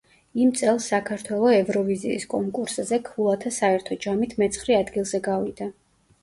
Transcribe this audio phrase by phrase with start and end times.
[0.43, 5.71] იმ წელს საქართველო ევროვიზიის კონკურსზე ქულათა საერთო ჯამით მეცხრე ადგილზე გავიდა.